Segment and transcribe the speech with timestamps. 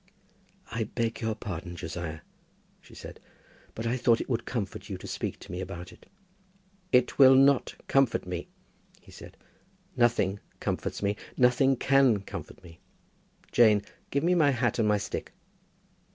[0.71, 2.21] "I beg your pardon, Josiah,"
[2.81, 3.19] she said,
[3.75, 6.07] "but I thought it would comfort you to speak to me about it."
[6.91, 8.47] "It will not comfort me,"
[8.99, 9.37] he said.
[9.95, 11.17] "Nothing comforts me.
[11.37, 12.79] Nothing can comfort me.
[13.51, 15.33] Jane, give me my hat and my stick."